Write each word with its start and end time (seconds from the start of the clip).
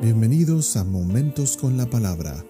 Bienvenidos 0.00 0.76
a 0.76 0.84
Momentos 0.84 1.56
con 1.56 1.76
la 1.76 1.86
Palabra, 1.86 2.44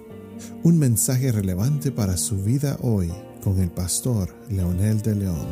un 0.64 0.78
mensaje 0.78 1.32
relevante 1.32 1.90
para 1.90 2.18
su 2.18 2.36
vida 2.44 2.76
hoy 2.82 3.10
con 3.42 3.58
el 3.58 3.70
pastor 3.70 4.34
Leonel 4.50 5.00
de 5.00 5.14
León. 5.14 5.46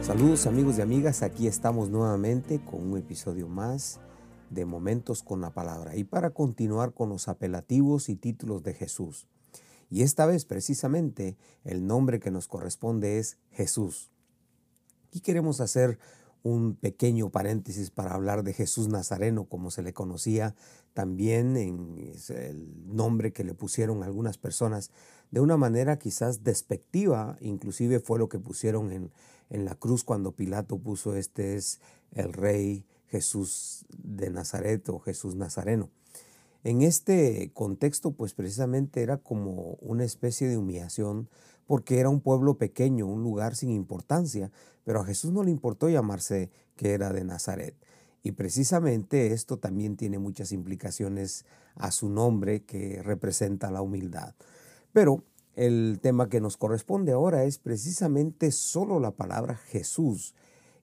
Saludos 0.00 0.46
amigos 0.46 0.78
y 0.78 0.80
amigas, 0.80 1.22
aquí 1.22 1.46
estamos 1.46 1.90
nuevamente 1.90 2.64
con 2.64 2.80
un 2.80 2.96
episodio 2.96 3.46
más 3.46 4.00
de 4.48 4.64
Momentos 4.64 5.22
con 5.22 5.42
la 5.42 5.52
Palabra 5.52 5.96
y 5.96 6.04
para 6.04 6.30
continuar 6.30 6.94
con 6.94 7.10
los 7.10 7.28
apelativos 7.28 8.08
y 8.08 8.16
títulos 8.16 8.62
de 8.62 8.72
Jesús. 8.72 9.26
Y 9.90 10.00
esta 10.00 10.24
vez 10.24 10.46
precisamente 10.46 11.36
el 11.62 11.86
nombre 11.86 12.20
que 12.20 12.30
nos 12.30 12.48
corresponde 12.48 13.18
es 13.18 13.36
Jesús. 13.50 14.10
Y 15.12 15.20
queremos 15.20 15.60
hacer 15.60 15.98
un 16.42 16.74
pequeño 16.74 17.30
paréntesis 17.30 17.90
para 17.90 18.14
hablar 18.14 18.42
de 18.42 18.52
Jesús 18.52 18.88
Nazareno, 18.88 19.44
como 19.44 19.70
se 19.70 19.82
le 19.82 19.92
conocía 19.92 20.54
también 20.94 21.56
en 21.56 22.12
el 22.28 22.94
nombre 22.94 23.32
que 23.32 23.44
le 23.44 23.54
pusieron 23.54 24.02
algunas 24.02 24.38
personas, 24.38 24.90
de 25.30 25.40
una 25.40 25.56
manera 25.56 25.98
quizás 25.98 26.44
despectiva, 26.44 27.36
inclusive 27.40 28.00
fue 28.00 28.18
lo 28.18 28.28
que 28.28 28.38
pusieron 28.38 28.92
en, 28.92 29.10
en 29.50 29.64
la 29.64 29.74
cruz 29.74 30.04
cuando 30.04 30.32
Pilato 30.32 30.78
puso 30.78 31.16
este 31.16 31.56
es 31.56 31.80
el 32.12 32.32
rey 32.32 32.84
Jesús 33.06 33.86
de 33.90 34.30
Nazaret 34.30 34.88
o 34.88 34.98
Jesús 34.98 35.34
Nazareno. 35.34 35.90
En 36.64 36.82
este 36.82 37.50
contexto, 37.54 38.12
pues 38.12 38.34
precisamente 38.34 39.02
era 39.02 39.18
como 39.18 39.78
una 39.80 40.04
especie 40.04 40.48
de 40.48 40.56
humillación 40.56 41.28
porque 41.66 41.98
era 41.98 42.08
un 42.08 42.20
pueblo 42.20 42.58
pequeño, 42.58 43.06
un 43.06 43.22
lugar 43.22 43.56
sin 43.56 43.70
importancia, 43.70 44.50
pero 44.84 45.00
a 45.00 45.04
Jesús 45.04 45.32
no 45.32 45.42
le 45.42 45.50
importó 45.50 45.88
llamarse 45.88 46.50
que 46.76 46.92
era 46.92 47.12
de 47.12 47.24
Nazaret. 47.24 47.74
Y 48.22 48.32
precisamente 48.32 49.32
esto 49.32 49.58
también 49.58 49.96
tiene 49.96 50.18
muchas 50.18 50.52
implicaciones 50.52 51.44
a 51.74 51.90
su 51.90 52.08
nombre 52.08 52.62
que 52.64 53.02
representa 53.02 53.70
la 53.70 53.82
humildad. 53.82 54.34
Pero 54.92 55.24
el 55.54 55.98
tema 56.00 56.28
que 56.28 56.40
nos 56.40 56.56
corresponde 56.56 57.12
ahora 57.12 57.44
es 57.44 57.58
precisamente 57.58 58.52
solo 58.52 59.00
la 59.00 59.12
palabra 59.12 59.56
Jesús. 59.56 60.34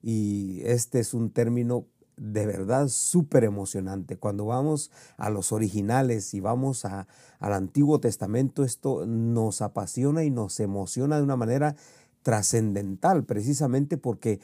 Y 0.02 0.60
este 0.64 1.00
es 1.00 1.14
un 1.14 1.30
término 1.30 1.86
de 2.20 2.44
verdad 2.44 2.88
súper 2.88 3.44
emocionante. 3.44 4.18
Cuando 4.18 4.44
vamos 4.44 4.90
a 5.16 5.30
los 5.30 5.52
originales 5.52 6.34
y 6.34 6.40
vamos 6.40 6.84
a, 6.84 7.08
al 7.38 7.54
Antiguo 7.54 7.98
Testamento, 7.98 8.62
esto 8.62 9.06
nos 9.06 9.62
apasiona 9.62 10.22
y 10.22 10.30
nos 10.30 10.60
emociona 10.60 11.16
de 11.16 11.22
una 11.22 11.36
manera 11.36 11.76
trascendental, 12.22 13.24
precisamente 13.24 13.96
porque 13.96 14.40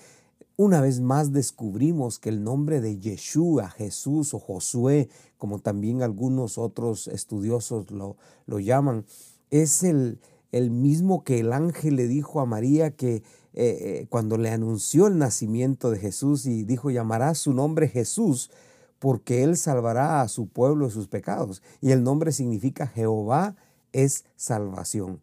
una 0.57 0.81
vez 0.81 1.01
más 1.01 1.33
descubrimos 1.33 2.19
que 2.19 2.31
el 2.31 2.43
nombre 2.43 2.81
de 2.81 2.99
Yeshua, 2.99 3.69
Jesús 3.69 4.33
o 4.33 4.39
Josué, 4.39 5.11
como 5.37 5.59
también 5.59 6.03
algunos 6.03 6.57
otros 6.57 7.09
estudiosos 7.09 7.91
lo, 7.91 8.17
lo 8.47 8.59
llaman, 8.59 9.05
es 9.51 9.83
el, 9.83 10.19
el 10.57 10.71
mismo 10.71 11.25
que 11.25 11.41
el 11.41 11.53
ángel 11.53 11.97
le 11.97 12.09
dijo 12.09 12.41
a 12.41 12.47
María 12.47 12.91
que 12.91 13.17
eh, 13.17 13.23
eh, 13.55 14.07
cuando 14.09 14.37
le 14.37 14.51
anunció 14.51 15.07
el 15.07 15.19
nacimiento 15.19 15.91
de 15.91 15.99
Jesús 15.99 16.47
y 16.47 16.65
dijo, 16.65 16.91
llamará 16.91 17.35
su 17.35 17.53
nombre 17.53 17.89
Jesús, 17.89 18.51
porque 18.99 19.43
él 19.43 19.57
salvará 19.57 20.21
a 20.21 20.29
su 20.29 20.49
pueblo 20.49 20.87
de 20.87 20.93
sus 20.93 21.09
pecados. 21.09 21.63
Y 21.81 21.93
el 21.93 22.03
nombre 22.03 22.33
significa 22.33 22.87
Jehová 22.87 23.57
es 23.93 24.25
salvación. 24.37 25.21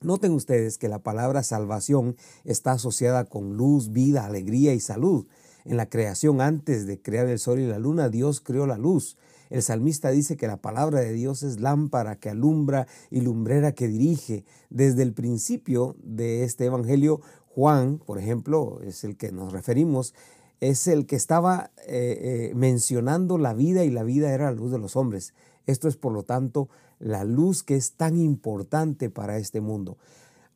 Noten 0.00 0.32
ustedes 0.32 0.78
que 0.78 0.88
la 0.88 1.00
palabra 1.00 1.42
salvación 1.42 2.16
está 2.44 2.72
asociada 2.72 3.24
con 3.24 3.56
luz, 3.56 3.92
vida, 3.92 4.24
alegría 4.24 4.72
y 4.72 4.80
salud. 4.80 5.26
En 5.64 5.76
la 5.76 5.86
creación, 5.86 6.40
antes 6.40 6.86
de 6.86 7.02
crear 7.02 7.26
el 7.26 7.38
sol 7.38 7.60
y 7.60 7.66
la 7.66 7.78
luna, 7.78 8.08
Dios 8.08 8.40
creó 8.40 8.66
la 8.66 8.78
luz. 8.78 9.18
El 9.50 9.62
salmista 9.62 10.10
dice 10.10 10.36
que 10.36 10.46
la 10.46 10.56
palabra 10.56 11.00
de 11.00 11.12
Dios 11.12 11.42
es 11.42 11.60
lámpara 11.60 12.16
que 12.16 12.30
alumbra 12.30 12.86
y 13.10 13.20
lumbrera 13.20 13.72
que 13.72 13.88
dirige. 13.88 14.44
Desde 14.70 15.02
el 15.02 15.12
principio 15.12 15.96
de 16.02 16.44
este 16.44 16.66
evangelio, 16.66 17.20
Juan, 17.48 17.98
por 17.98 18.18
ejemplo, 18.18 18.80
es 18.82 19.02
el 19.02 19.16
que 19.16 19.32
nos 19.32 19.52
referimos, 19.52 20.14
es 20.60 20.86
el 20.86 21.06
que 21.06 21.16
estaba 21.16 21.72
eh, 21.86 22.50
eh, 22.50 22.52
mencionando 22.54 23.38
la 23.38 23.52
vida 23.54 23.84
y 23.84 23.90
la 23.90 24.04
vida 24.04 24.32
era 24.32 24.46
la 24.46 24.56
luz 24.56 24.70
de 24.70 24.78
los 24.78 24.94
hombres. 24.94 25.34
Esto 25.66 25.88
es, 25.88 25.96
por 25.96 26.12
lo 26.12 26.22
tanto, 26.22 26.68
la 27.00 27.24
luz 27.24 27.64
que 27.64 27.74
es 27.74 27.92
tan 27.92 28.16
importante 28.16 29.10
para 29.10 29.38
este 29.38 29.60
mundo. 29.60 29.98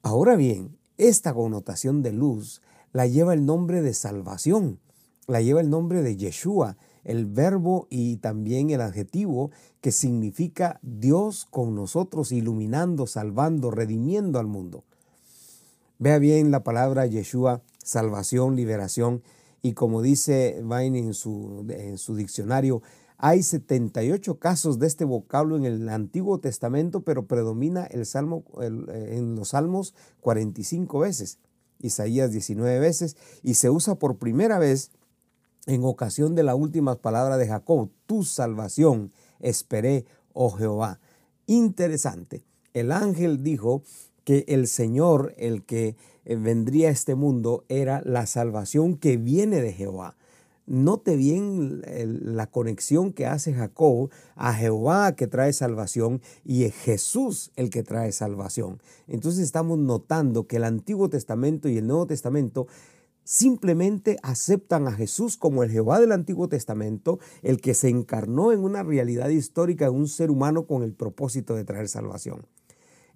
Ahora 0.03 0.37
bien, 0.37 0.77
esta 0.99 1.34
connotación 1.34 2.03
de 2.03 2.12
luz 2.12 2.62
la 2.93 3.09
lleva 3.09 3.34
el 3.34 3.44
nombre 3.44 3.83
de 3.83 3.94
salvación, 3.94 4.78
la 5.27 5.41
lleva 5.41 5.60
el 5.60 5.71
nombre 5.71 6.03
de 6.03 6.16
Yeshua, 6.16 6.77
el 7.04 7.26
verbo 7.26 7.87
y 7.91 8.16
también 8.16 8.70
el 8.70 8.81
adjetivo 8.81 9.50
que 9.81 9.92
significa 9.92 10.81
Dios 10.82 11.47
con 11.50 11.75
nosotros, 11.75 12.32
iluminando, 12.32 13.06
salvando, 13.06 13.70
redimiendo 13.70 14.38
al 14.38 14.47
mundo. 14.47 14.84
Vea 15.98 16.19
bien 16.19 16.50
la 16.50 16.65
palabra 16.65 17.06
Yeshua, 17.06 17.62
salvación, 17.82 18.56
liberación, 18.56 19.22
y 19.62 19.72
como 19.72 20.03
dice 20.03 20.60
Vine 20.62 20.98
en 20.98 21.15
su, 21.15 21.65
en 21.69 21.98
su 21.98 22.16
diccionario, 22.16 22.82
hay 23.16 23.42
78 23.42 24.38
casos 24.38 24.78
de 24.78 24.86
este 24.86 25.04
vocablo 25.04 25.56
en 25.56 25.65
el 25.65 25.88
Antiguo 25.88 26.41
Testamento, 26.41 27.03
pero 27.03 27.26
predomina 27.26 27.84
el 27.84 28.04
salmo, 28.04 28.44
en 28.60 29.36
los 29.36 29.50
salmos 29.50 29.94
45 30.21 30.98
veces, 30.98 31.38
Isaías 31.78 32.32
19 32.32 32.78
veces, 32.81 33.16
y 33.42 33.54
se 33.54 33.71
usa 33.71 33.94
por 33.94 34.16
primera 34.16 34.59
vez 34.59 34.91
en 35.66 35.84
ocasión 35.84 36.34
de 36.34 36.42
la 36.42 36.54
última 36.54 36.97
palabra 36.97 37.36
de 37.36 37.48
Jacob, 37.48 37.91
tu 38.06 38.25
salvación 38.25 39.12
esperé, 39.41 40.04
oh 40.32 40.50
Jehová. 40.50 41.00
Interesante. 41.47 42.44
El 42.72 42.92
ángel 42.92 43.42
dijo 43.42 43.82
que 44.24 44.44
el 44.48 44.66
Señor, 44.66 45.34
el 45.36 45.64
que 45.64 45.97
eh, 46.24 46.36
vendría 46.36 46.88
a 46.88 46.92
este 46.92 47.14
mundo, 47.14 47.64
era 47.69 48.03
la 48.04 48.26
salvación 48.26 48.97
que 48.97 49.16
viene 49.16 49.60
de 49.60 49.72
Jehová. 49.72 50.16
Note 50.66 51.16
bien 51.16 51.82
la 51.84 52.47
conexión 52.47 53.12
que 53.12 53.26
hace 53.26 53.53
Jacob 53.53 54.08
a 54.34 54.54
Jehová 54.54 55.14
que 55.14 55.26
trae 55.26 55.53
salvación 55.53 56.22
y 56.42 56.64
es 56.64 56.74
Jesús 56.74 57.53
el 57.56 57.69
que 57.69 57.82
trae 57.82 58.12
salvación. 58.12 58.80
Entonces 59.06 59.44
estamos 59.44 59.78
notando 59.78 60.47
que 60.47 60.56
el 60.56 60.64
Antiguo 60.64 61.10
Testamento 61.10 61.69
y 61.69 61.76
el 61.76 61.86
Nuevo 61.86 62.06
Testamento 62.06 62.66
simplemente 63.24 64.18
aceptan 64.22 64.86
a 64.86 64.92
Jesús 64.92 65.36
como 65.36 65.62
el 65.62 65.70
Jehová 65.70 65.98
del 65.98 66.12
Antiguo 66.12 66.48
Testamento, 66.48 67.18
el 67.42 67.60
que 67.60 67.74
se 67.74 67.88
encarnó 67.88 68.52
en 68.52 68.60
una 68.60 68.82
realidad 68.82 69.30
histórica 69.30 69.86
de 69.86 69.90
un 69.90 70.08
ser 70.08 70.30
humano 70.30 70.66
con 70.66 70.82
el 70.82 70.92
propósito 70.92 71.54
de 71.54 71.64
traer 71.64 71.88
salvación. 71.88 72.46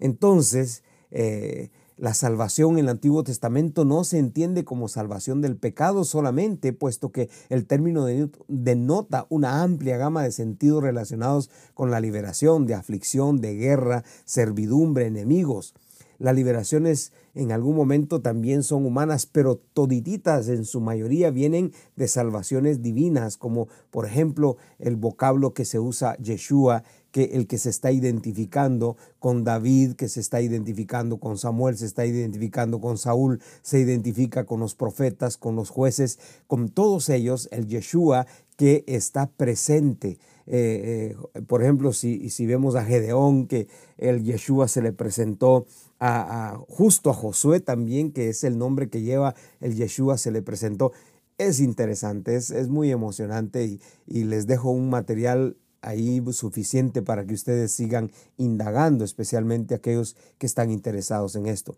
Entonces, 0.01 0.83
eh, 1.11 1.71
la 1.99 2.15
salvación 2.15 2.75
en 2.75 2.85
el 2.85 2.89
Antiguo 2.91 3.25
Testamento 3.25 3.85
no 3.85 4.05
se 4.05 4.19
entiende 4.19 4.65
como 4.65 4.87
salvación 4.87 5.41
del 5.41 5.57
pecado 5.57 6.05
solamente, 6.05 6.73
puesto 6.73 7.11
que 7.11 7.29
el 7.49 7.67
término 7.67 8.07
denota 8.47 9.27
una 9.31 9.63
amplia 9.63 9.97
gama 9.97 10.23
de 10.23 10.31
sentidos 10.31 10.83
relacionados 10.83 11.51
con 11.75 11.91
la 11.91 11.99
liberación 11.99 12.67
de 12.67 12.75
aflicción, 12.75 13.41
de 13.41 13.57
guerra, 13.57 14.05
servidumbre, 14.25 15.07
enemigos. 15.07 15.75
Las 16.19 16.35
liberaciones 16.35 17.13
en 17.35 17.53
algún 17.53 17.77
momento 17.77 18.21
también 18.21 18.65
son 18.65 18.85
humanas, 18.85 19.27
pero 19.27 19.57
todititas 19.57 20.49
en 20.49 20.65
su 20.65 20.81
mayoría 20.81 21.31
vienen 21.31 21.73
de 21.95 22.09
salvaciones 22.09 22.83
divinas, 22.83 23.37
como 23.37 23.69
por 23.91 24.05
ejemplo 24.05 24.57
el 24.81 24.97
vocablo 24.97 25.55
que 25.55 25.65
se 25.65 25.79
usa 25.79 26.17
Yeshua, 26.17 26.83
el 27.25 27.47
que 27.47 27.59
se 27.59 27.71
está 27.71 27.93
identificando 27.93 28.97
con 29.19 29.45
David, 29.45 29.95
que 29.95 30.09
se 30.09 30.21
está 30.21 30.41
identificando 30.41 31.19
con 31.19 31.39
Samuel, 31.39 31.77
se 31.77 31.87
está 31.87 32.07
identificando 32.07 32.81
con 32.81 32.99
Saúl, 32.99 33.41
se 33.63 33.81
identifica 33.81 34.45
con 34.45 34.61
los 34.61 34.75
profetas, 34.75 35.37
con 35.37 35.57
los 35.57 35.71
jueces, 35.71 36.19
con 36.47 36.69
todos 36.69 37.09
ellos, 37.09 37.49
el 37.53 37.67
Yeshua 37.67 38.27
que 38.57 38.85
está 38.87 39.29
presente. 39.29 40.19
Eh, 40.47 41.15
eh, 41.35 41.43
por 41.43 41.63
ejemplo, 41.63 41.93
si, 41.93 42.31
si, 42.31 42.47
vemos 42.47 42.75
a 42.75 42.85
Gedeón, 42.85 43.47
que 43.47 43.69
el 43.99 44.25
Yeshua 44.25 44.67
se 44.67 44.83
le 44.83 44.93
presentó 44.93 45.67
a, 46.01 46.59
justo 46.69 47.11
a 47.11 47.15
Josué 47.15 47.61
también, 47.61 48.13
que 48.13 48.31
es 48.31 48.45
el 48.45 48.59
nombre 48.59 48.89
que 48.89 49.03
lleva 49.03 49.35
el 49.61 49.75
Yeshua, 49.75 50.19
se 50.19 50.31
le 50.31 50.43
presentó. 50.43 50.93
Es 51.37 51.61
interesante, 51.61 52.35
es, 52.35 52.51
es 52.51 52.69
muy 52.69 52.91
emocionante 52.91 53.65
y, 53.65 53.81
y 54.07 54.25
les 54.25 54.47
dejo 54.47 54.71
un 54.71 54.91
material 54.91 55.57
ahí 55.83 56.23
suficiente 56.33 57.03
para 57.03 57.25
que 57.27 57.35
ustedes 57.35 57.73
sigan 57.73 58.11
indagando, 58.37 59.05
especialmente 59.05 59.75
aquellos 59.75 60.17
que 60.39 60.47
están 60.47 60.71
interesados 60.71 61.37
en 61.37 61.47
esto. 61.47 61.77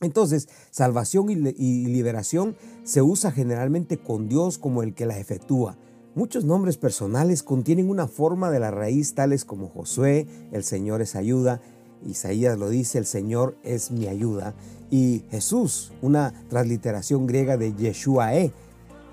Entonces, 0.00 0.48
salvación 0.70 1.28
y 1.30 1.86
liberación 1.86 2.56
se 2.84 3.02
usa 3.02 3.32
generalmente 3.32 3.98
con 3.98 4.28
Dios 4.28 4.58
como 4.58 4.82
el 4.82 4.94
que 4.94 5.06
la 5.06 5.18
efectúa. 5.18 5.76
Muchos 6.14 6.44
nombres 6.44 6.76
personales 6.76 7.42
contienen 7.42 7.90
una 7.90 8.08
forma 8.08 8.50
de 8.50 8.60
la 8.60 8.70
raíz 8.70 9.14
tales 9.14 9.44
como 9.44 9.68
Josué, 9.68 10.26
el 10.52 10.64
Señor 10.64 11.02
es 11.02 11.16
ayuda, 11.16 11.60
Isaías 12.06 12.58
lo 12.58 12.68
dice, 12.70 12.98
el 12.98 13.06
Señor 13.06 13.56
es 13.62 13.90
mi 13.90 14.06
ayuda, 14.06 14.54
y 14.90 15.24
Jesús, 15.30 15.92
una 16.00 16.32
transliteración 16.48 17.26
griega 17.26 17.56
de 17.56 17.74
Yeshuae, 17.74 18.52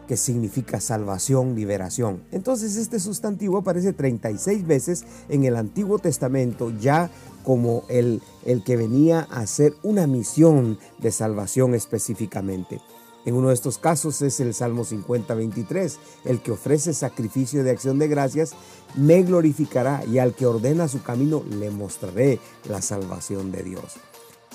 que 0.07 0.18
significa 0.18 0.80
salvación, 0.80 1.56
liberación. 1.56 2.24
Entonces 2.31 2.75
este 2.75 3.00
sustantivo 3.00 3.57
aparece 3.57 3.94
36 3.94 4.66
veces 4.66 5.06
en 5.30 5.44
el 5.44 5.56
Antiguo 5.56 6.00
Testamento 6.00 6.72
ya 6.80 7.10
como 7.44 7.84
el, 7.90 8.22
el 8.46 8.63
que 8.63 8.78
venía 8.78 9.28
a 9.30 9.42
hacer 9.42 9.74
una 9.84 10.07
misión 10.07 10.80
de 11.00 11.12
salvación 11.12 11.75
específicamente. 11.75 12.81
En 13.25 13.34
uno 13.34 13.48
de 13.48 13.56
estos 13.56 13.80
casos 13.80 14.22
es 14.22 14.40
el 14.40 14.54
Salmo 14.54 14.86
50, 14.86 15.34
23, 15.34 15.98
el 16.25 16.42
que 16.42 16.51
ofrece 16.51 16.94
sacrificio 16.94 17.63
de 17.63 17.72
acción 17.72 17.98
de 17.98 18.08
gracias, 18.08 18.51
me 18.96 19.24
glorificará 19.24 20.04
y 20.06 20.19
al 20.19 20.36
que 20.36 20.46
ordena 20.46 20.88
su 20.88 21.01
camino 21.01 21.44
le 21.50 21.72
mostraré 21.72 22.40
la 22.69 22.84
salvación 22.84 23.51
de 23.51 23.63
Dios. 23.63 23.96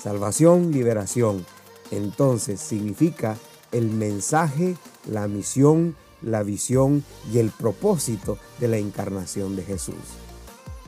Salvación, 0.01 0.71
liberación. 0.71 1.45
Entonces 1.91 2.61
significa 2.61 3.37
el 3.71 3.89
mensaje, 3.89 4.75
la 5.09 5.27
misión, 5.27 5.95
la 6.21 6.43
visión 6.43 7.03
y 7.31 7.39
el 7.39 7.49
propósito 7.49 8.37
de 8.59 8.67
la 8.67 8.77
encarnación 8.77 9.55
de 9.55 9.63
Jesús. 9.63 9.95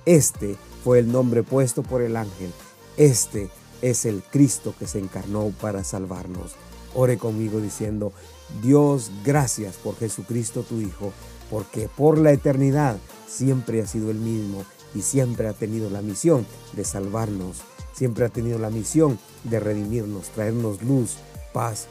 Este 0.06 0.58
fue 0.84 1.00
el 1.00 1.12
nombre 1.12 1.44
puesto 1.44 1.82
por 1.82 2.02
el 2.02 2.18
ángel. 2.18 2.52
Este 2.98 3.50
es 3.82 4.06
el 4.06 4.22
Cristo 4.24 4.74
que 4.78 4.88
se 4.88 5.00
encarnó 5.00 5.52
para 5.62 5.84
salvarnos. 5.84 6.54
Ore 6.94 7.18
conmigo 7.18 7.60
diciendo, 7.60 8.14
Dios, 8.62 9.12
gracias 9.26 9.76
por 9.78 9.98
Jesucristo 9.98 10.64
tu 10.64 10.80
Hijo, 10.80 11.12
porque 11.50 11.90
por 11.90 12.18
la 12.18 12.32
eternidad 12.32 12.98
siempre 13.28 13.82
ha 13.82 13.88
sido 13.88 14.12
el 14.12 14.18
mismo 14.18 14.64
y 14.94 15.02
siempre 15.02 15.48
ha 15.48 15.54
tenido 15.54 15.90
la 15.90 16.02
misión 16.02 16.46
de 16.74 16.86
salvarnos, 16.86 17.58
siempre 17.94 18.26
ha 18.26 18.30
tenido 18.30 18.60
la 18.60 18.70
misión 18.70 19.18
de 19.44 19.60
redimirnos, 19.60 20.30
traernos 20.30 20.84
luz, 20.84 21.18
paz, 21.52 21.88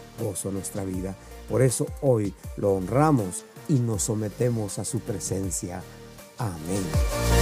nuestra 0.53 0.85
vida. 0.85 1.17
Por 1.49 1.63
eso 1.63 1.87
hoy 2.01 2.35
lo 2.57 2.73
honramos 2.73 3.45
y 3.69 3.75
nos 3.75 4.05
sometemos 4.05 4.79
a 4.79 4.85
su 4.85 5.01
presencia. 5.01 5.83
Amén. 6.39 7.42